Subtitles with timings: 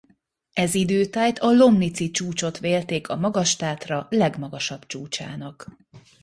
[0.53, 5.67] Ez idő tájt a Lomnici-csúcsot vélték a Magas-Tátra legmagasabb csúcsának.